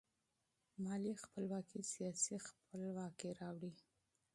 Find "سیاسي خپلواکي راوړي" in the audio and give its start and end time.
1.93-3.73